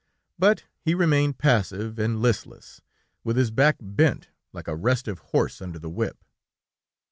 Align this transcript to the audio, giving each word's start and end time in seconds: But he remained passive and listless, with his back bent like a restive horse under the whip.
But 0.39 0.63
he 0.79 0.95
remained 0.95 1.37
passive 1.37 1.99
and 1.99 2.23
listless, 2.23 2.81
with 3.23 3.37
his 3.37 3.51
back 3.51 3.75
bent 3.79 4.29
like 4.51 4.67
a 4.67 4.75
restive 4.75 5.19
horse 5.19 5.61
under 5.61 5.77
the 5.77 5.91
whip. 5.91 6.25